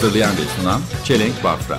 [0.00, 1.78] Hazırlayan ve sunan Çelenk Bafra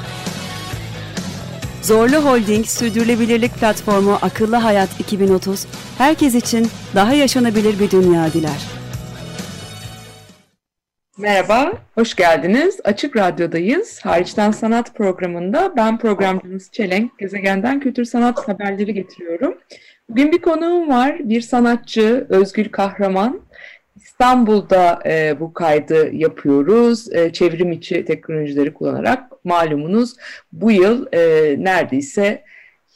[1.82, 8.62] Zorlu Holding Sürdürülebilirlik Platformu Akıllı Hayat 2030, herkes için daha yaşanabilir bir dünya diler.
[11.18, 12.80] Merhaba, hoş geldiniz.
[12.84, 14.00] Açık Radyo'dayız.
[14.04, 19.58] Hariçten Sanat programında ben programcınız Çelenk, Gezegenden Kültür Sanat haberleri getiriyorum.
[20.10, 23.42] Bugün bir konuğum var, bir sanatçı Özgül Kahraman.
[24.04, 27.14] İstanbul'da e, bu kaydı yapıyoruz.
[27.14, 30.16] E, çevrim içi teknolojileri kullanarak malumunuz
[30.52, 31.20] bu yıl e,
[31.64, 32.44] neredeyse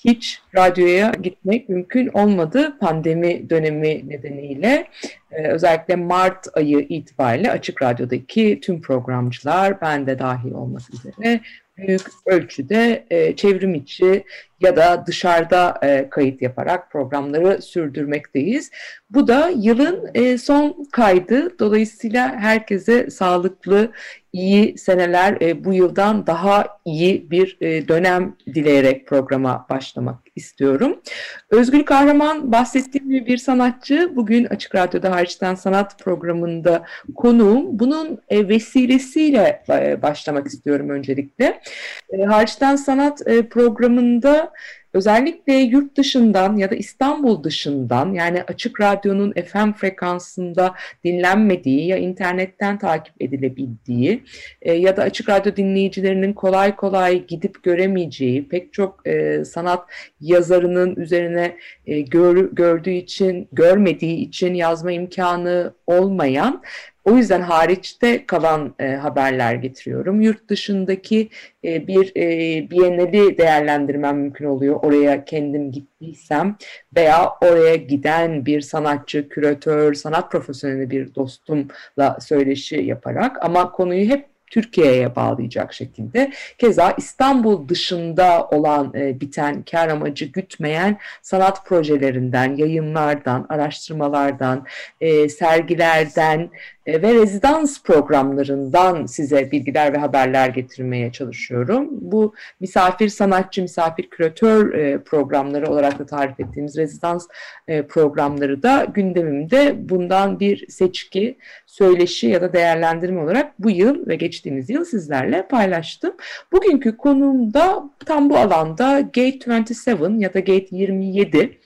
[0.06, 4.88] hiç radyoya gitmek mümkün olmadı pandemi dönemi nedeniyle.
[5.32, 11.40] Ee, özellikle Mart ayı itibariyle Açık Radyo'daki tüm programcılar, ben de dahil olmak üzere
[11.78, 14.24] büyük ölçüde e, çevrim içi
[14.62, 18.72] ya da dışarıda e, kayıt yaparak programları sürdürmekteyiz.
[19.10, 21.60] Bu da yılın e, son kaydı.
[21.60, 23.92] Dolayısıyla herkese sağlıklı,
[24.34, 31.02] iyi seneler, e, bu yıldan daha iyi bir e, dönem dileyerek programa başlamak istiyorum.
[31.50, 34.12] Özgür Kahraman bahsettiğim gibi bir sanatçı.
[34.16, 37.80] Bugün Açık Radyo'da Hariçten Sanat programında konuğum.
[37.80, 41.62] Bunun e, vesilesiyle e, başlamak istiyorum öncelikle.
[42.10, 44.54] E, Hariçten Sanat programında
[44.96, 52.80] özellikle yurt dışından ya da İstanbul dışından yani Açık Radyo'nun FM frekansında dinlenmediği ya internetten
[52.80, 54.24] takip edilebildiği
[54.62, 60.96] e, ya da Açık Radyo dinleyicilerinin kolay kolay gidip göremeyeceği pek çok e, sanat yazarının
[60.96, 66.64] üzerine e, gör, gördüğü için görmediği için yazma imkanı olmayan
[67.06, 70.22] o yüzden hariçte kalan e, haberler getiriyorum.
[70.22, 71.30] Yurt dışındaki
[71.64, 74.76] e, bir e, bienali değerlendirmem mümkün oluyor.
[74.84, 76.56] Oraya kendim gittiysem
[76.96, 84.26] veya oraya giden bir sanatçı, küratör, sanat profesyoneli bir dostumla söyleşi yaparak ama konuyu hep
[84.56, 86.32] Türkiye'ye bağlayacak şekilde.
[86.58, 94.66] Keza İstanbul dışında olan e, biten kar amacı gütmeyen sanat projelerinden, yayınlardan, araştırmalardan,
[95.02, 96.50] e, sergilerden
[96.88, 101.88] ve rezidans programlarından size bilgiler ve haberler getirmeye çalışıyorum.
[101.92, 107.28] Bu misafir sanatçı, misafir küratör e, programları olarak da tarif ettiğimiz rezidans
[107.68, 114.16] e, programları da gündemimde bundan bir seçki, söyleşi ya da değerlendirme olarak bu yıl ve
[114.16, 116.14] geçtiğimiz yıl sizlerle paylaştım.
[116.52, 121.58] Bugünkü konum da tam bu alanda Gate 27 ya da Gate 27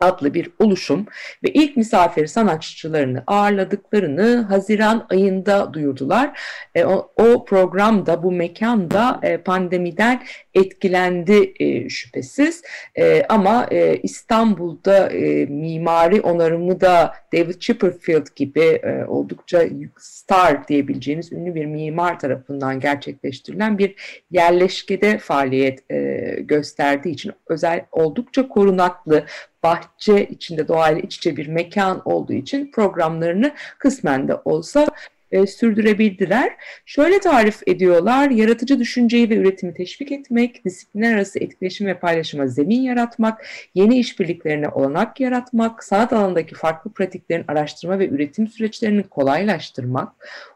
[0.00, 1.06] adlı bir oluşum
[1.44, 6.40] ve ilk misafir sanatçılarını ağırladıklarını Haziran ayında duyurdular.
[6.74, 10.22] E, o, o programda bu mekanda e, pandemiden
[10.54, 12.62] etkilendi e, şüphesiz.
[12.98, 19.62] E, ama e, İstanbul'da e, mimari onarımı da David Chipperfield gibi e, oldukça
[19.98, 28.48] star diyebileceğiniz ünlü bir mimar tarafından gerçekleştirilen bir yerleşkede faaliyet e, gösterdiği için özel oldukça
[28.48, 29.24] korunaklı
[29.62, 34.86] bahçe içinde doğayla iç içe bir mekan olduğu için programlarını kısmen de olsa
[35.32, 36.52] e, sürdürebildiler.
[36.86, 42.80] Şöyle tarif ediyorlar, yaratıcı düşünceyi ve üretimi teşvik etmek, disiplinler arası etkileşim ve paylaşıma zemin
[42.80, 50.12] yaratmak, yeni işbirliklerine olanak yaratmak, sanat alanındaki farklı pratiklerin araştırma ve üretim süreçlerini kolaylaştırmak,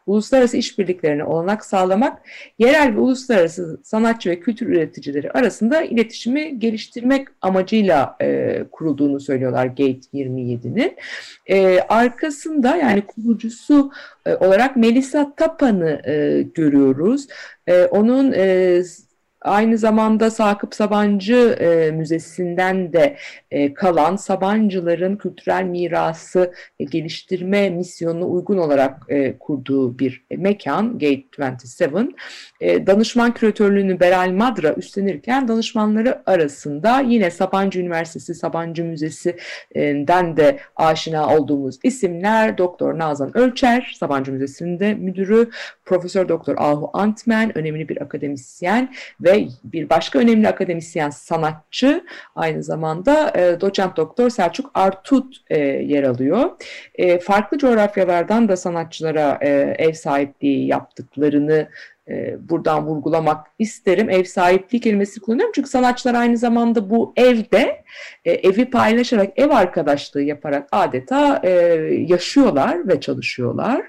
[0.07, 2.21] uluslararası işbirliklerine olanak sağlamak,
[2.59, 9.99] yerel ve uluslararası sanatçı ve kültür üreticileri arasında iletişimi geliştirmek amacıyla e, kurulduğunu söylüyorlar Gate
[10.13, 10.95] 27'nin.
[11.47, 13.91] E, arkasında yani kurucusu
[14.25, 17.27] e, olarak Melisa Tapan'ı e, görüyoruz.
[17.67, 18.81] E, onun e,
[19.45, 23.17] Aynı zamanda Sakıp Sabancı e, Müzesi'nden de
[23.51, 31.23] e, kalan Sabancıların kültürel mirası e, geliştirme misyonuna uygun olarak e, kurduğu bir mekan Gate
[31.39, 32.15] 27.
[32.61, 41.37] E, danışman küratörlüğünü Beral Madra üstlenirken danışmanları arasında yine Sabancı Üniversitesi Sabancı Müzesi'nden de aşina
[41.37, 45.49] olduğumuz isimler Doktor Nazan Ölçer, Sabancı Müzesi'nde müdürü,
[45.85, 52.03] Profesör Doktor Ahu Antmen, önemli bir akademisyen ve bir başka önemli akademisyen sanatçı
[52.35, 56.49] aynı zamanda e, doçent doktor Selçuk Artut e, yer alıyor.
[56.95, 59.49] E, farklı coğrafyalardan da sanatçılara e,
[59.79, 61.69] ev sahipliği yaptıklarını
[62.07, 64.09] e, buradan vurgulamak isterim.
[64.09, 67.83] Ev sahipliği kelimesi kullanıyorum çünkü sanatçılar aynı zamanda bu evde
[68.25, 71.49] e, evi paylaşarak, ev arkadaşlığı yaparak adeta e,
[72.07, 73.85] yaşıyorlar ve çalışıyorlar.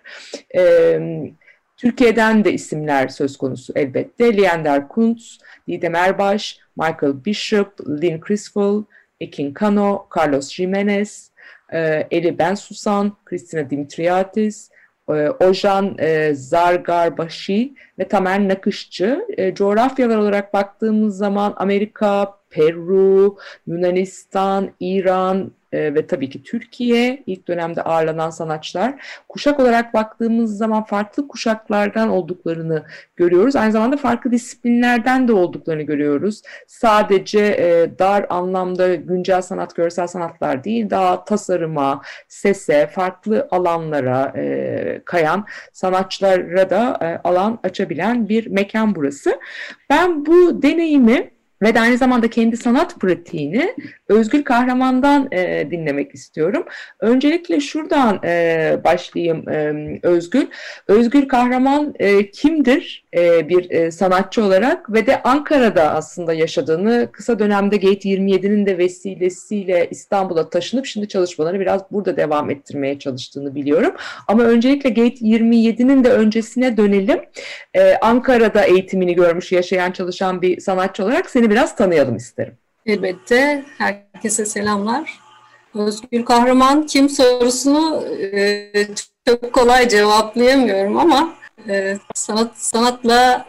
[0.51, 1.33] Evet
[1.77, 4.37] Türkiye'den de isimler söz konusu elbette.
[4.37, 5.39] Leander Kuntz,
[5.69, 8.83] Didem Erbaş, Michael Bishop, Lynn Criswell,
[9.21, 11.31] Ekin Kano, Carlos Jimenez,
[11.73, 14.71] e, Eli Ben Susan, Christina Dimitriadis,
[15.09, 19.27] e, Ojan e, Zargarbashi ve Tamer Nakışçı.
[19.55, 23.37] Coğrafyalar olarak baktığımız zaman Amerika, Peru,
[23.67, 28.95] Yunanistan, İran, e, ve tabii ki Türkiye ilk dönemde ağırlanan sanatçılar.
[29.29, 32.83] Kuşak olarak baktığımız zaman farklı kuşaklardan olduklarını
[33.17, 33.57] görüyoruz.
[33.57, 36.43] Aynı zamanda farklı disiplinlerden de olduklarını görüyoruz.
[36.67, 45.03] Sadece e, dar anlamda güncel sanat, görsel sanatlar değil, daha tasarıma, sese, farklı alanlara e,
[45.05, 49.41] kayan sanatçılara da e, alan açabilen bir mekan burası.
[49.91, 53.75] Ben bu deneyimi ve de aynı zamanda kendi sanat pratiğini
[54.09, 56.65] Özgül Kahraman'dan e, dinlemek istiyorum.
[57.01, 60.47] Öncelikle şuradan e, başlayayım e, Özgül.
[60.89, 67.39] Özgül Kahraman e, kimdir e, bir e, sanatçı olarak ve de Ankara'da aslında yaşadığını, kısa
[67.39, 73.95] dönemde Gate 27'nin de vesilesiyle İstanbul'a taşınıp şimdi çalışmalarını biraz burada devam ettirmeye çalıştığını biliyorum.
[74.29, 77.21] Ama öncelikle Gate 27'nin de öncesine dönelim.
[77.75, 82.55] E, Ankara'da eğitimini görmüş, yaşayan, çalışan bir sanatçı olarak seni biraz tanıyalım isterim.
[82.87, 83.65] Elbette.
[83.79, 85.19] Herkese selamlar.
[85.75, 88.05] Özgür Kahraman kim sorusunu
[89.27, 91.35] çok kolay cevaplayamıyorum ama
[91.69, 93.47] e, sanat sanatla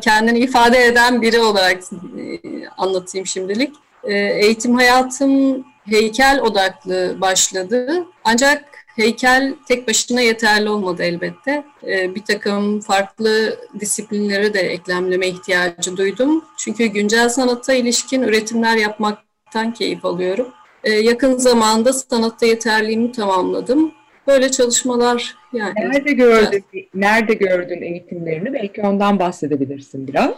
[0.00, 2.40] kendini ifade eden biri olarak e,
[2.78, 3.74] anlatayım şimdilik.
[4.04, 8.06] E, eğitim hayatım heykel odaklı başladı.
[8.24, 11.64] Ancak Heykel tek başına yeterli olmadı elbette.
[11.86, 16.44] Ee, bir takım farklı disiplinlere de eklemleme ihtiyacı duydum.
[16.58, 20.48] Çünkü güncel sanata ilişkin üretimler yapmaktan keyif alıyorum.
[20.84, 23.92] Ee, yakın zamanda sanatta yeterliğimi tamamladım.
[24.26, 25.74] Böyle çalışmalar yani.
[25.76, 26.64] Nerede gördün,
[26.94, 28.52] nerede gördün eğitimlerini?
[28.52, 30.34] Belki ondan bahsedebilirsin biraz.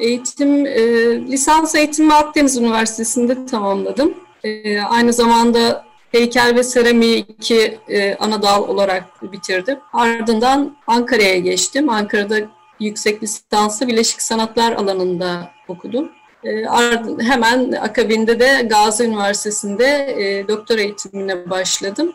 [0.00, 0.80] Eğitim, e,
[1.26, 4.14] lisans eğitimi Akdeniz Üniversitesi'nde tamamladım.
[4.44, 9.78] E, aynı zamanda heykel ve seramiği iki e, ana dal olarak bitirdim.
[9.92, 11.88] Ardından Ankara'ya geçtim.
[11.88, 12.36] Ankara'da
[12.80, 16.10] yüksek lisansı Bileşik Sanatlar alanında okudum.
[16.44, 22.12] E, ard, hemen akabinde de Gazi Üniversitesi'nde e, doktor eğitimine başladım.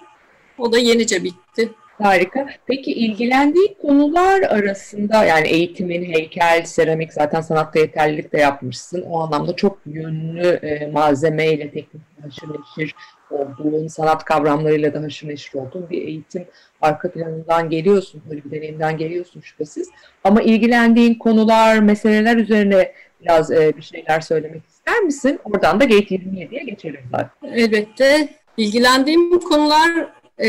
[0.58, 1.70] O da yenice bitti.
[1.98, 2.48] Harika.
[2.66, 9.02] Peki ilgilendiği konular arasında yani eğitimin, heykel, seramik zaten sanatta yeterlilik de yapmışsın.
[9.02, 12.96] O anlamda çok yönlü e, malzemeyle teknik haşır neşir
[13.32, 16.46] olduğun, sanat kavramlarıyla da haşır neşir olduğun bir eğitim
[16.82, 19.90] arka planından geliyorsun, böyle bir deneyimden geliyorsun şüphesiz.
[20.24, 22.92] Ama ilgilendiğin konular, meseleler üzerine
[23.22, 25.40] biraz e, bir şeyler söylemek ister misin?
[25.44, 27.54] Oradan da Gate 27'ye geçelim zaten.
[27.54, 28.30] Elbette.
[28.58, 30.08] İlgilendiğim konular
[30.44, 30.48] e,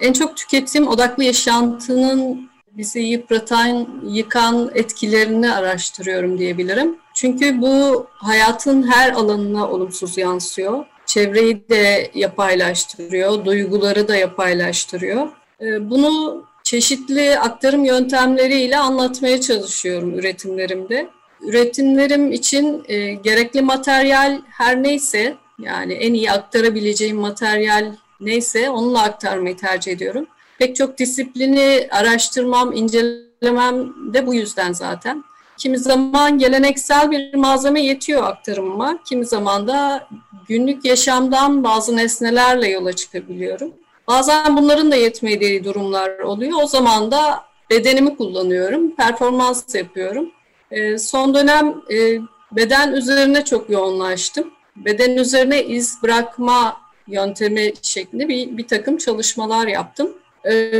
[0.00, 6.96] en çok tüketim odaklı yaşantının bizi yıpratan, yıkan etkilerini araştırıyorum diyebilirim.
[7.14, 15.28] Çünkü bu hayatın her alanına olumsuz yansıyor çevreyi de yapaylaştırıyor, duyguları da yapaylaştırıyor.
[15.60, 21.08] Ee, bunu çeşitli aktarım yöntemleriyle anlatmaya çalışıyorum üretimlerimde.
[21.40, 29.56] Üretimlerim için e, gerekli materyal her neyse, yani en iyi aktarabileceğim materyal neyse onunla aktarmayı
[29.56, 30.26] tercih ediyorum.
[30.58, 35.24] Pek çok disiplini araştırmam, incelemem de bu yüzden zaten.
[35.58, 40.08] Kimi zaman geleneksel bir malzeme yetiyor aktarımıma, kimi zaman da
[40.48, 43.72] günlük yaşamdan bazı nesnelerle yola çıkabiliyorum.
[44.08, 46.58] Bazen bunların da yetmediği durumlar oluyor.
[46.62, 50.30] O zaman da bedenimi kullanıyorum, performans yapıyorum.
[50.70, 52.18] E, son dönem e,
[52.52, 54.50] beden üzerine çok yoğunlaştım.
[54.76, 60.12] Beden üzerine iz bırakma yöntemi şeklinde bir, bir takım çalışmalar yaptım.
[60.50, 60.72] E,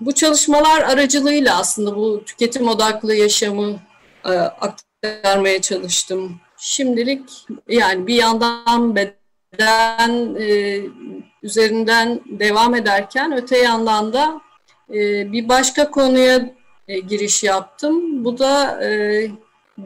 [0.00, 3.80] bu çalışmalar aracılığıyla aslında bu tüketim odaklı yaşamı
[4.24, 6.40] e, aktarmaya çalıştım.
[6.58, 7.30] Şimdilik
[7.68, 10.80] yani bir yandan beden e,
[11.42, 14.40] üzerinden devam ederken öte yandan da
[14.90, 16.54] e, bir başka konuya
[16.88, 18.24] e, giriş yaptım.
[18.24, 19.30] Bu da e,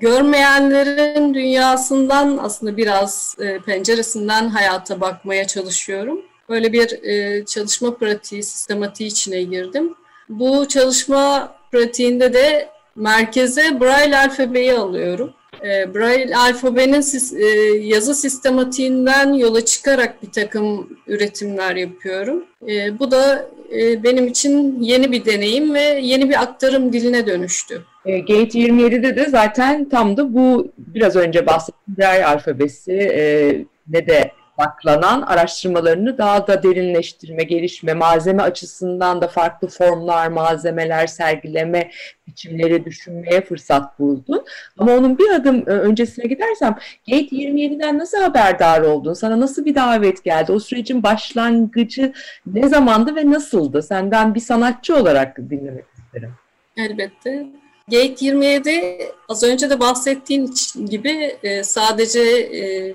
[0.01, 6.21] görmeyenlerin dünyasından aslında biraz e, penceresinden hayata bakmaya çalışıyorum.
[6.49, 9.95] Böyle bir e, çalışma pratiği, sistematiği içine girdim.
[10.29, 15.35] Bu çalışma pratiğinde de merkeze Braille alfabeyi alıyorum.
[15.65, 17.05] E, Braille alfabenin
[17.37, 17.47] e,
[17.87, 22.45] yazı sistematiğinden yola çıkarak bir takım üretimler yapıyorum.
[22.69, 27.83] E, bu da e, benim için yeni bir deneyim ve yeni bir aktarım diline dönüştü.
[28.07, 34.07] E, Gate 27'de de zaten tam da bu biraz önce bahsettiğim Braille alfabesi e, ne
[34.07, 41.91] de baklanan araştırmalarını daha da derinleştirme, gelişme, malzeme açısından da farklı formlar, malzemeler, sergileme
[42.27, 44.45] biçimleri düşünmeye fırsat buldun.
[44.79, 46.75] Ama onun bir adım e, öncesine gidersem
[47.09, 49.13] Gate 27'den nasıl haberdar oldun?
[49.13, 50.53] Sana nasıl bir davet geldi?
[50.53, 52.13] O sürecin başlangıcı
[52.47, 53.83] ne zamandı ve nasıldı?
[53.83, 56.35] Senden bir sanatçı olarak dinlemek isterim.
[56.77, 57.64] Elbette.
[57.91, 60.55] Gate 27 az önce de bahsettiğim
[60.89, 62.95] gibi e, sadece e,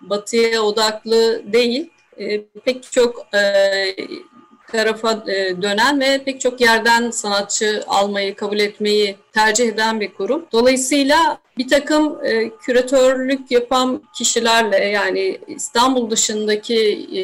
[0.00, 3.42] batıya odaklı değil, e, pek çok e,
[4.72, 10.46] tarafa e, dönen ve pek çok yerden sanatçı almayı, kabul etmeyi tercih eden bir kurum.
[10.52, 17.20] Dolayısıyla bir takım e, küratörlük yapan kişilerle yani İstanbul dışındaki e,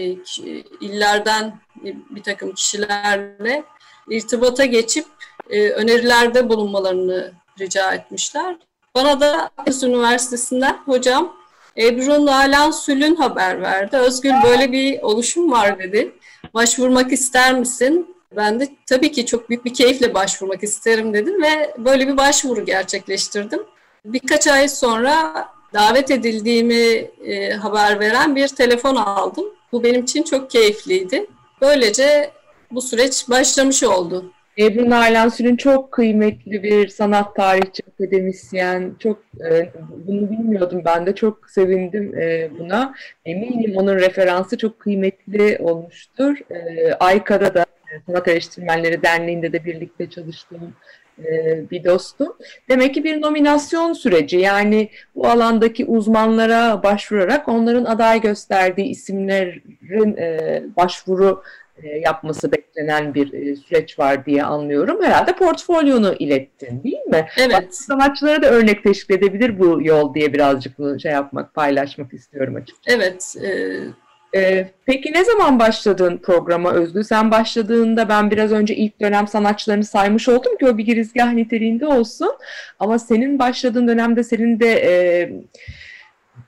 [0.87, 3.63] illerden e, bir takım kişilerle
[4.11, 5.07] irtibata geçip
[5.51, 8.57] e, önerilerde bulunmalarını rica etmişler.
[8.95, 11.37] Bana da Akdeniz Üniversitesi'nden hocam
[11.79, 13.97] Ebru Nalan Sülün haber verdi.
[13.97, 16.13] Özgül böyle bir oluşum var dedi.
[16.55, 18.17] Başvurmak ister misin?
[18.37, 22.65] Ben de tabii ki çok büyük bir keyifle başvurmak isterim dedim ve böyle bir başvuru
[22.65, 23.63] gerçekleştirdim.
[24.05, 29.45] Birkaç ay sonra davet edildiğimi e, haber veren bir telefon aldım.
[29.73, 31.27] Bu benim için çok keyifliydi.
[31.61, 32.33] Böylece
[32.71, 34.33] bu süreç başlamış oldu.
[34.59, 38.95] Ebru Nalan çok kıymetli bir sanat tarihçi, akademisyen.
[38.99, 39.19] Çok
[39.51, 39.71] e,
[40.07, 42.95] bunu bilmiyordum ben de çok sevindim e, buna.
[43.25, 46.37] Eminim onun referansı çok kıymetli olmuştur.
[46.51, 50.75] E, Aykara'da e, Sanat Eleştirmenleri Derneği'nde de birlikte çalıştığım
[51.19, 52.37] e, bir dostum.
[52.69, 60.63] Demek ki bir nominasyon süreci yani bu alandaki uzmanlara başvurarak onların aday gösterdiği isimlerin e,
[60.77, 61.43] başvuru
[61.83, 65.03] yapması beklenen bir e, süreç var diye anlıyorum.
[65.03, 67.27] Herhalde portfolyonu ilettin değil mi?
[67.39, 67.75] Evet.
[67.75, 72.97] Sanatçılara da örnek teşkil edebilir bu yol diye birazcık bunu şey yapmak, paylaşmak istiyorum açıkçası.
[72.97, 73.79] Evet, e,
[74.37, 77.05] Ee, peki ne zaman başladın programa Özgü?
[77.05, 81.87] Sen başladığında ben biraz önce ilk dönem sanatçılarını saymış oldum ki o bir girizgah niteliğinde
[81.87, 82.33] olsun.
[82.79, 85.33] Ama senin başladığın dönemde senin de e,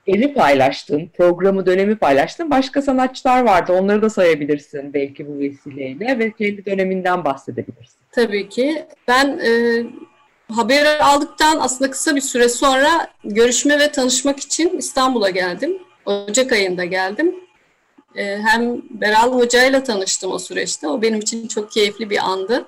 [0.07, 3.73] evi paylaştığın, programı dönemi paylaştığın başka sanatçılar vardı.
[3.73, 7.97] Onları da sayabilirsin belki bu vesileyle ve kendi döneminden bahsedebilirsin.
[8.11, 8.85] Tabii ki.
[9.07, 9.83] Ben e,
[10.53, 15.77] haberi aldıktan aslında kısa bir süre sonra görüşme ve tanışmak için İstanbul'a geldim.
[16.05, 17.35] Ocak ayında geldim.
[18.15, 20.87] E, hem Beral Hoca'yla tanıştım o süreçte.
[20.87, 22.65] O benim için çok keyifli bir andı.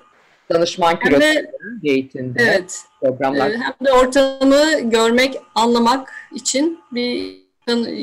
[0.50, 1.52] Danışman Hem küratörü de
[1.84, 3.52] eğitimde evet, e, programlar.
[3.52, 7.40] hem de ortamı görmek, anlamak için bir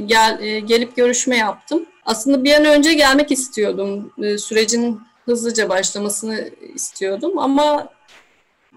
[0.06, 1.86] gel, e, gelip görüşme yaptım.
[2.06, 4.14] Aslında bir an önce gelmek istiyordum.
[4.24, 7.90] E, Sürecin hızlıca başlamasını istiyordum ama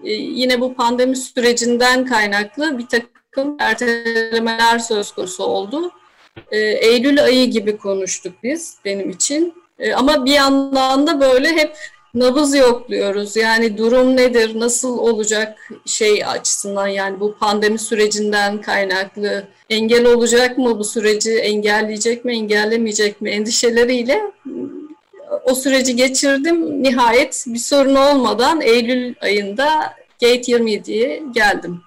[0.03, 5.91] e, yine bu pandemi sürecinden kaynaklı bir takım ertelemeler söz konusu oldu.
[6.51, 9.53] E, Eylül ayı gibi konuştuk biz benim için.
[9.79, 11.77] E, Ama bir yandan da böyle hep
[12.13, 13.35] nabız yokluyoruz.
[13.35, 20.79] Yani durum nedir, nasıl olacak şey açısından yani bu pandemi sürecinden kaynaklı engel olacak mı
[20.79, 24.21] bu süreci, engelleyecek mi, engellemeyecek mi endişeleriyle
[25.45, 26.83] o süreci geçirdim.
[26.83, 31.81] Nihayet bir sorun olmadan Eylül ayında Gate 27'ye geldim.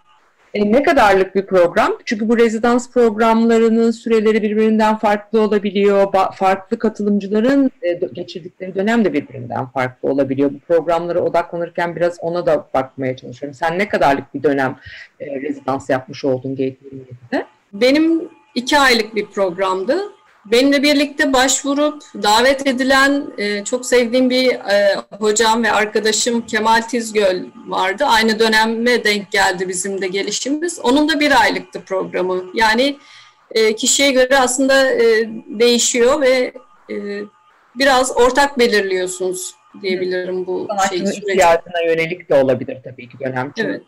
[0.54, 1.92] E, ne kadarlık bir program?
[2.04, 6.02] Çünkü bu rezidans programlarının süreleri birbirinden farklı olabiliyor.
[6.02, 10.50] Ba- farklı katılımcıların e, geçirdikleri dönem de birbirinden farklı olabiliyor.
[10.54, 13.54] Bu programlara odaklanırken biraz ona da bakmaya çalışıyorum.
[13.54, 14.76] Sen ne kadarlık bir dönem
[15.20, 17.46] e, rezidans yapmış oldun Gate 27'de?
[17.72, 19.98] Benim iki aylık bir programdı.
[20.46, 27.44] Benimle birlikte başvurup davet edilen e, çok sevdiğim bir e, hocam ve arkadaşım Kemal Tizgöl
[27.66, 28.04] vardı.
[28.04, 30.78] Aynı döneme denk geldi bizim de gelişimiz.
[30.82, 32.44] Onun da bir aylıktı programı.
[32.54, 32.96] Yani
[33.50, 36.52] e, kişiye göre aslında e, değişiyor ve
[36.90, 36.94] e,
[37.74, 41.32] biraz ortak belirliyorsunuz diyebilirim bu şey Sanatçının süreci.
[41.32, 43.52] ihtiyacına yönelik de olabilir tabii ki dönem.
[43.56, 43.82] Evet.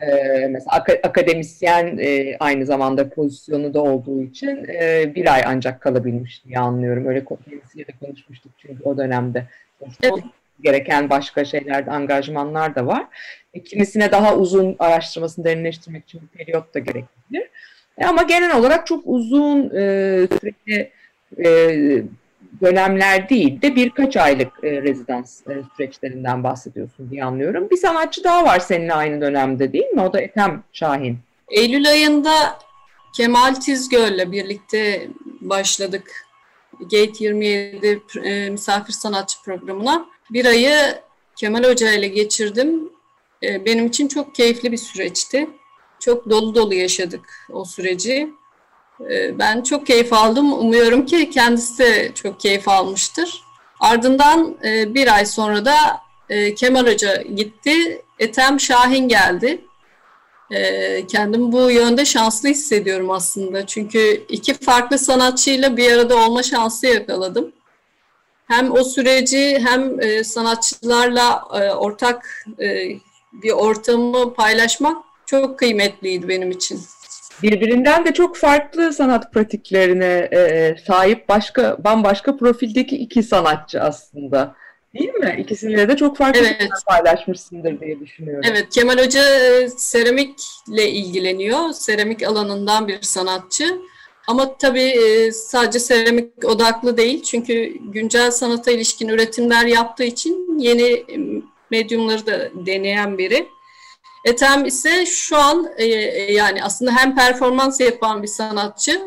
[0.00, 5.80] Ee, mesela aka- akademisyen e, aynı zamanda pozisyonu da olduğu için e, bir ay ancak
[5.80, 7.06] kalabilmiş diye anlıyorum.
[7.06, 9.44] Öyle kendisiyle konuşmuştuk çünkü o dönemde.
[10.02, 10.24] Evet.
[10.60, 13.04] gereken başka şeylerde angajmanlar da var.
[13.54, 17.50] E, kimisine daha uzun araştırmasını derinleştirmek için bir periyot da gerekebilir.
[17.98, 20.90] E, ama genel olarak çok uzun e, süreli
[21.44, 22.02] e,
[22.60, 27.70] dönemler değil de birkaç aylık e, rezidans e, süreçlerinden bahsediyorsun diye anlıyorum.
[27.70, 30.00] Bir sanatçı daha var seninle aynı dönemde değil mi?
[30.02, 31.18] O da Ethem Şahin.
[31.50, 32.58] Eylül ayında
[33.16, 35.08] Kemal Tizgöl'le birlikte
[35.40, 36.26] başladık.
[36.80, 40.06] Gate 27 e, misafir sanatçı programına.
[40.30, 40.76] Bir ayı
[41.36, 42.88] Kemal Hoca ile geçirdim.
[43.42, 45.48] E, benim için çok keyifli bir süreçti.
[46.00, 48.28] Çok dolu dolu yaşadık o süreci.
[49.00, 50.52] E, ben çok keyif aldım.
[50.52, 53.42] Umuyorum ki kendisi de çok keyif almıştır.
[53.80, 55.74] Ardından e, bir ay sonra da
[56.28, 58.02] e, Kemal Hoca gitti.
[58.18, 59.60] Ethem Şahin geldi.
[60.50, 63.66] E, kendimi bu yönde şanslı hissediyorum aslında.
[63.66, 67.52] Çünkü iki farklı sanatçıyla bir arada olma şansı yakaladım.
[68.46, 71.44] Hem o süreci hem sanatçılarla
[71.78, 72.46] ortak
[73.32, 76.80] bir ortamı paylaşmak çok kıymetliydi benim için.
[77.42, 84.54] Birbirinden de çok farklı sanat pratiklerine e, sahip başka bambaşka profildeki iki sanatçı aslında.
[84.94, 85.36] Değil mi?
[85.38, 86.70] İkisiyle de çok farklı Evet.
[86.86, 88.44] paylaşmışsındır diye düşünüyorum.
[88.50, 91.72] Evet, Kemal Hoca e, seramikle ilgileniyor.
[91.72, 93.78] Seramik alanından bir sanatçı.
[94.28, 97.22] Ama tabii e, sadece seramik odaklı değil.
[97.22, 101.04] Çünkü güncel sanata ilişkin üretimler yaptığı için yeni
[101.70, 103.46] medyumları da deneyen biri.
[104.26, 105.84] Ethem ise şu an e,
[106.32, 109.02] yani aslında hem performans yapan bir sanatçı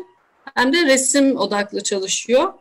[0.54, 2.52] hem de resim odaklı çalışıyor.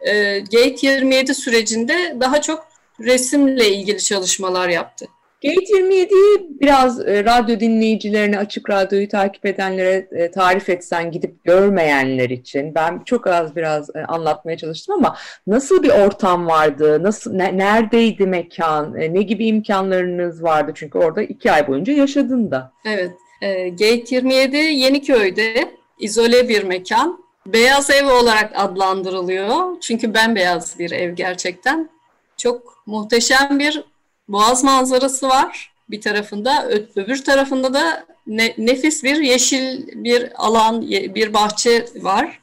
[0.00, 2.66] E, Gate 27 sürecinde daha çok
[3.00, 5.06] resimle ilgili çalışmalar yaptı.
[5.42, 12.30] Gate 27'yi biraz e, radyo dinleyicilerine, açık radyoyu takip edenlere e, tarif etsen gidip görmeyenler
[12.30, 12.74] için.
[12.74, 15.16] Ben çok az biraz e, anlatmaya çalıştım ama
[15.46, 17.02] nasıl bir ortam vardı?
[17.02, 18.96] Nasıl ne- neredeydi mekan?
[18.96, 20.72] E, ne gibi imkanlarınız vardı?
[20.74, 22.72] Çünkü orada iki ay boyunca yaşadın da.
[22.86, 23.12] Evet.
[23.42, 27.24] E, Gate 27 Yeniköy'de izole bir mekan.
[27.46, 29.80] Beyaz ev olarak adlandırılıyor.
[29.80, 31.90] Çünkü bembeyaz bir ev gerçekten.
[32.36, 33.84] Çok muhteşem bir
[34.32, 36.68] boğaz manzarası var bir tarafında.
[36.96, 42.40] Öbür tarafında da ne- nefis bir yeşil bir alan, bir bahçe var.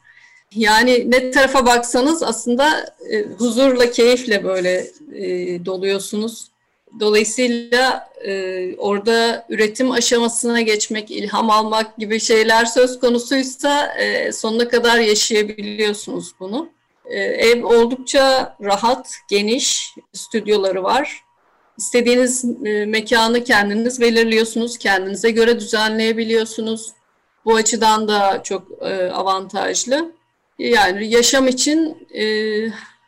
[0.56, 6.48] Yani ne tarafa baksanız aslında e, huzurla, keyifle böyle e, doluyorsunuz.
[7.00, 15.00] Dolayısıyla e, orada üretim aşamasına geçmek, ilham almak gibi şeyler söz konusuysa e, sonuna kadar
[15.00, 16.70] yaşayabiliyorsunuz bunu.
[17.06, 21.27] E, ev oldukça rahat, geniş, stüdyoları var.
[21.78, 26.92] İstediğiniz e, mekanı kendiniz belirliyorsunuz, kendinize göre düzenleyebiliyorsunuz.
[27.46, 30.12] Bu açıdan da çok e, avantajlı.
[30.60, 32.24] Yani yaşam için e,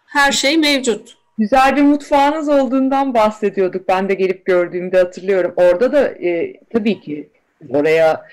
[0.05, 1.17] her şey mevcut.
[1.38, 3.88] Güzel bir mutfağınız olduğundan bahsediyorduk.
[3.88, 5.53] Ben de gelip gördüğümde hatırlıyorum.
[5.55, 7.29] Orada da e, tabii ki
[7.69, 8.25] oraya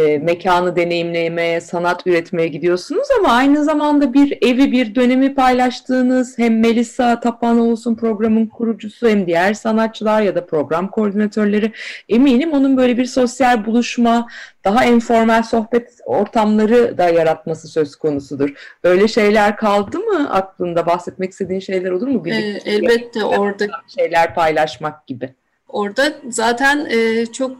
[0.00, 6.60] e, mekanı deneyimlemeye, sanat üretmeye gidiyorsunuz ama aynı zamanda bir evi, bir dönemi paylaştığınız hem
[6.60, 11.72] Melisa Tapanoğlu'sun programın kurucusu hem diğer sanatçılar ya da program koordinatörleri
[12.08, 14.28] eminim onun böyle bir sosyal buluşma,
[14.64, 18.76] daha informal sohbet ortamları da yaratması söz konusudur.
[18.84, 20.86] Öyle şeyler kaldı mı aklında?
[20.86, 22.24] Bahsetmek istediğin şeyler olur mu?
[22.24, 23.66] Birlikte elbette orada
[23.98, 25.34] şeyler paylaşmak gibi.
[25.68, 27.56] Orada zaten e, çok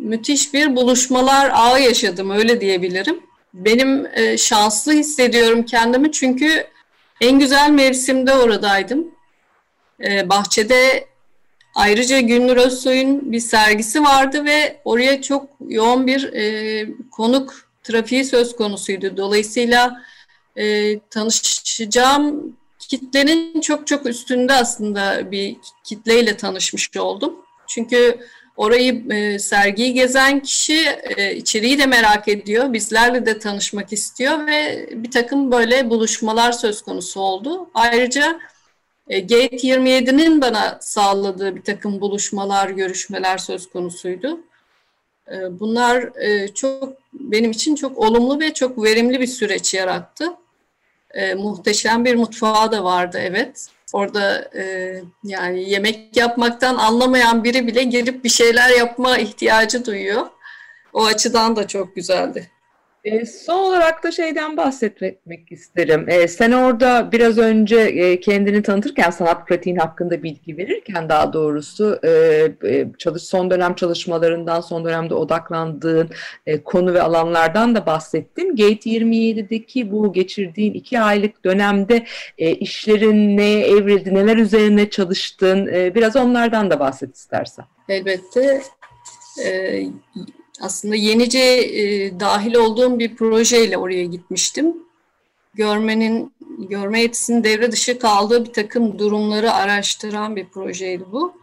[0.00, 3.20] müthiş bir buluşmalar ağı yaşadım öyle diyebilirim.
[3.54, 6.66] Benim e, şanslı hissediyorum kendimi çünkü
[7.20, 9.14] en güzel mevsimde oradaydım.
[10.04, 11.06] E, bahçede
[11.74, 18.56] ayrıca Gülnur Özsoy'un bir sergisi vardı ve oraya çok yoğun bir e, konuk trafiği söz
[18.56, 19.16] konusuydu.
[19.16, 20.02] Dolayısıyla
[20.56, 27.34] e, tanışacağım kitlenin çok çok üstünde aslında bir kitleyle tanışmış oldum.
[27.68, 28.20] Çünkü
[28.60, 34.88] orayı e, sergiyi gezen kişi e, içeriği de merak ediyor, bizlerle de tanışmak istiyor ve
[34.92, 37.70] bir takım böyle buluşmalar söz konusu oldu.
[37.74, 38.40] Ayrıca
[39.08, 44.40] e, Gate 27'nin bana sağladığı bir takım buluşmalar, görüşmeler söz konusuydu.
[45.32, 50.34] E, bunlar e, çok benim için çok olumlu ve çok verimli bir süreç yarattı.
[51.10, 53.66] E, muhteşem bir mutfağı da vardı evet.
[53.92, 60.26] Orada e, yani yemek yapmaktan anlamayan biri bile girip bir şeyler yapma ihtiyacı duyuyor.
[60.92, 62.50] O açıdan da çok güzeldi.
[63.04, 66.04] E, son olarak da şeyden bahsetmek isterim.
[66.08, 72.00] E, sen orada biraz önce e, kendini tanıtırken, sanat pratiğin hakkında bilgi verirken daha doğrusu
[72.02, 72.10] e,
[72.64, 76.10] e, çalış, son dönem çalışmalarından, son dönemde odaklandığın
[76.46, 78.56] e, konu ve alanlardan da bahsettin.
[78.56, 82.06] Gate 27'deki bu geçirdiğin iki aylık dönemde
[82.38, 87.64] e, işlerin neye evrildi, neler üzerine çalıştın, e, biraz onlardan da bahset istersen.
[87.88, 88.62] Elbette
[89.44, 89.82] e,
[90.60, 94.76] aslında yenice e, dahil olduğum bir projeyle oraya gitmiştim.
[95.54, 101.40] Görmenin, görme yetisinin devre dışı kaldığı bir takım durumları araştıran bir projeydi bu.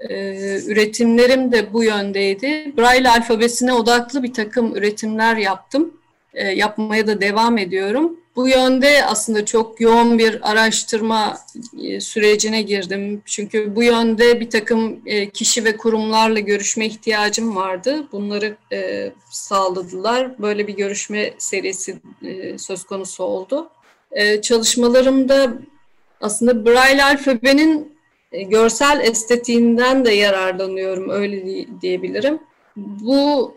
[0.00, 2.72] Ee, üretimlerim de bu yöndeydi.
[2.76, 5.94] Braille alfabesine odaklı bir takım üretimler yaptım.
[6.34, 8.20] Ee, yapmaya da devam ediyorum.
[8.36, 11.38] Bu yönde aslında çok yoğun bir araştırma
[11.82, 13.22] e, sürecine girdim.
[13.24, 18.08] Çünkü bu yönde bir takım e, kişi ve kurumlarla görüşme ihtiyacım vardı.
[18.12, 20.38] Bunları e, sağladılar.
[20.38, 21.98] Böyle bir görüşme serisi
[22.58, 23.70] söz konusu oldu.
[24.42, 25.52] Çalışmalarımda
[26.20, 27.96] aslında Braille alfabenin
[28.32, 32.38] görsel estetiğinden de yararlanıyorum öyle diyebilirim.
[32.76, 33.54] Bu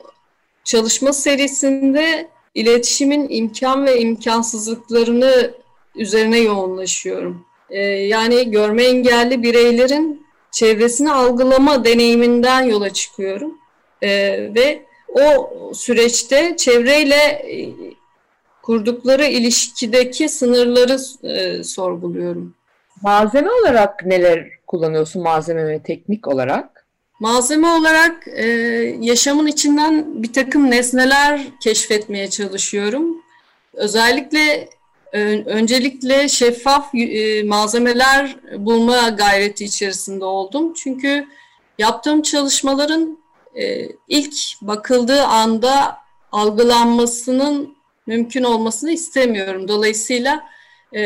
[0.63, 5.51] çalışma serisinde iletişimin imkan ve imkansızlıklarını
[5.95, 7.45] üzerine yoğunlaşıyorum.
[7.69, 13.57] E, yani görme engelli bireylerin çevresini algılama deneyiminden yola çıkıyorum.
[14.01, 14.09] E,
[14.55, 17.45] ve o süreçte çevreyle
[18.61, 20.99] kurdukları ilişkideki sınırları
[21.63, 22.55] sorguluyorum.
[23.01, 26.78] Malzeme olarak neler kullanıyorsun malzeme ve teknik olarak?
[27.19, 28.47] Malzeme olarak e,
[28.99, 33.23] yaşamın içinden bir takım nesneler keşfetmeye çalışıyorum.
[33.73, 34.69] Özellikle
[35.45, 40.73] öncelikle şeffaf e, malzemeler bulma gayreti içerisinde oldum.
[40.73, 41.27] Çünkü
[41.77, 43.19] yaptığım çalışmaların
[43.55, 45.97] e, ilk bakıldığı anda
[46.31, 47.77] algılanmasının
[48.07, 49.67] mümkün olmasını istemiyorum.
[49.67, 50.49] Dolayısıyla
[50.95, 51.01] e,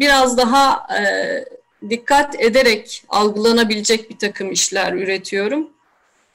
[0.00, 1.04] biraz daha e,
[1.90, 5.70] dikkat ederek algılanabilecek bir takım işler üretiyorum.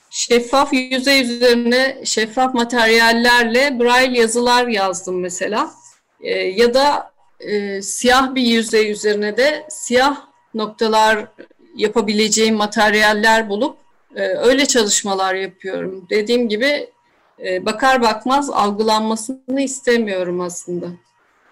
[0.09, 5.71] Şeffaf yüzey üzerine şeffaf materyallerle braille yazılar yazdım mesela.
[6.21, 10.17] E, ya da e, siyah bir yüzey üzerine de siyah
[10.53, 11.27] noktalar
[11.75, 13.77] yapabileceğim materyaller bulup
[14.15, 16.07] e, öyle çalışmalar yapıyorum.
[16.09, 16.89] Dediğim gibi
[17.45, 20.87] e, bakar bakmaz algılanmasını istemiyorum aslında.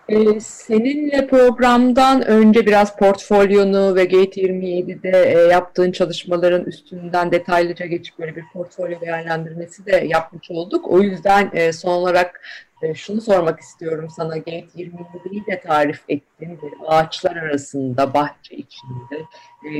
[0.09, 8.19] Ee, seninle programdan önce biraz portfolyonu ve Gate 27'de e, yaptığın çalışmaların üstünden detaylıca geçip
[8.19, 10.87] böyle bir portfolyo değerlendirmesi de yapmış olduk.
[10.91, 12.41] O yüzden e, son olarak
[12.81, 14.37] e, şunu sormak istiyorum sana.
[14.37, 16.59] Gate 27'yi de tarif ettin.
[16.87, 19.17] Ağaçlar arasında, bahçe içinde,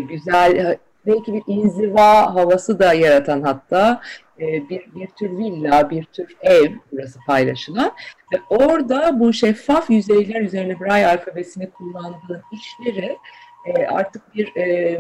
[0.10, 4.02] güzel belki bir inziva havası da yaratan hatta
[4.40, 7.92] e, bir, bir tür villa, bir tür ev burası paylaşılan.
[8.34, 13.18] Ve orada bu şeffaf yüzeyler üzerine Braille alfabesini kullandığın işleri
[13.66, 15.00] e, artık bir e,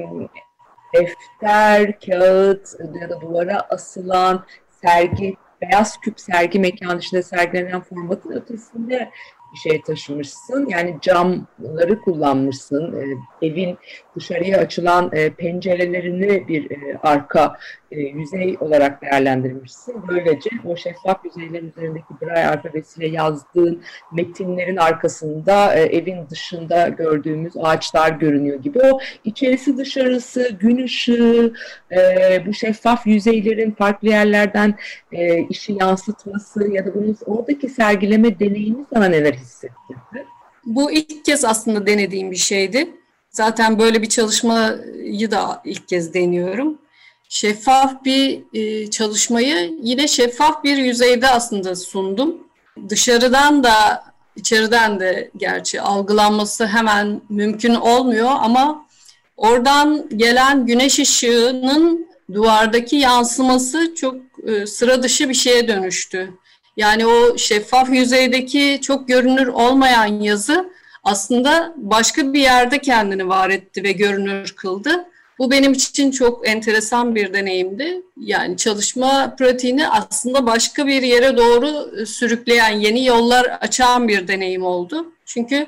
[0.93, 9.11] defter, kağıt ya da duvara asılan sergi, beyaz küp sergi mekanı içinde sergilenen formatın ötesinde
[9.53, 10.67] bir şey taşımışsın.
[10.69, 13.01] Yani camları kullanmışsın.
[13.01, 13.05] E,
[13.47, 13.77] evin
[14.15, 17.57] dışarıya açılan e, pencerelerini bir e, arka
[17.91, 19.95] e, yüzey olarak değerlendirmişsin.
[20.07, 28.09] Böylece o şeffaf yüzeylerin üzerindeki Braille alfabesiyle yazdığın metinlerin arkasında e, evin dışında gördüğümüz ağaçlar
[28.11, 28.79] görünüyor gibi.
[28.79, 31.53] O içerisi dışarısı, gün ışığı,
[31.91, 31.97] e,
[32.45, 34.75] bu şeffaf yüzeylerin farklı yerlerden
[35.11, 40.25] e, işi yansıtması ya da bunun oradaki sergileme deneyimi sana neler hissettirdi?
[40.65, 42.87] Bu ilk kez aslında denediğim bir şeydi.
[43.29, 46.77] Zaten böyle bir çalışmayı da ilk kez deniyorum
[47.31, 52.37] şeffaf bir e, çalışmayı yine şeffaf bir yüzeyde aslında sundum.
[52.89, 54.03] Dışarıdan da
[54.35, 58.85] içeriden de gerçi algılanması hemen mümkün olmuyor ama
[59.37, 64.15] oradan gelen güneş ışığının duvardaki yansıması çok
[64.47, 66.33] e, sıra dışı bir şeye dönüştü.
[66.77, 70.69] Yani o şeffaf yüzeydeki çok görünür olmayan yazı
[71.03, 75.05] aslında başka bir yerde kendini var etti ve görünür kıldı.
[75.41, 78.01] Bu benim için çok enteresan bir deneyimdi.
[78.17, 84.63] Yani çalışma pratiğini aslında başka bir yere doğru e, sürükleyen, yeni yollar açan bir deneyim
[84.63, 85.05] oldu.
[85.25, 85.67] Çünkü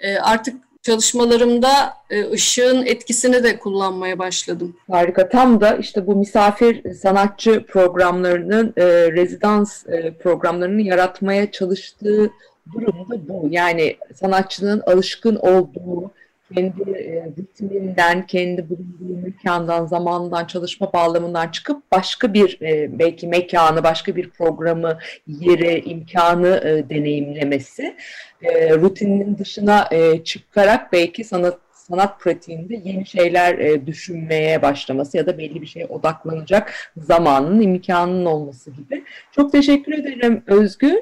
[0.00, 4.76] e, artık çalışmalarımda e, ışığın etkisini de kullanmaya başladım.
[4.90, 5.28] Harika.
[5.28, 8.74] Tam da işte bu misafir sanatçı programlarının,
[9.16, 9.84] rezidans
[10.22, 12.30] programlarını yaratmaya çalıştığı
[12.72, 13.48] durum da bu.
[13.50, 16.10] Yani sanatçının alışkın olduğu,
[16.54, 23.84] kendi e, ritminden, kendi bulunduğu mekandan, zamandan, çalışma bağlamından çıkıp başka bir e, belki mekanı,
[23.84, 27.96] başka bir programı, yeri, imkanı e, deneyimlemesi,
[28.42, 29.88] e, rutininin dışına
[30.24, 36.72] çıkarak belki sanat sanat pratiğinde yeni şeyler düşünmeye başlaması ya da belli bir şeye odaklanacak
[36.96, 39.04] zamanın, imkanının olması gibi.
[39.32, 40.96] Çok teşekkür ederim Özgür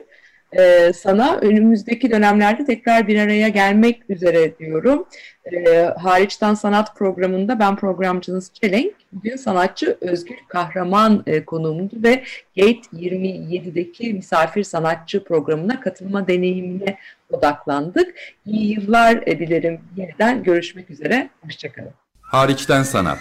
[0.59, 5.07] e, sana önümüzdeki dönemlerde tekrar bir araya gelmek üzere diyorum.
[5.53, 12.25] E, Hariçten Sanat programında ben programcınız Çelenk, bugün sanatçı Özgür Kahraman e, konuğumdu ve
[12.57, 16.99] Gate 27'deki misafir sanatçı programına katılma deneyimine
[17.31, 18.15] odaklandık.
[18.47, 19.81] İyi yıllar e, dilerim.
[19.97, 21.31] Yeniden görüşmek üzere.
[21.45, 21.91] Hoşçakalın.
[22.21, 23.19] Hariçten Sanat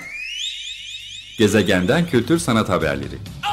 [1.38, 3.15] Gezegenden Kültür Sanat Haberleri.
[3.43, 3.53] Aa!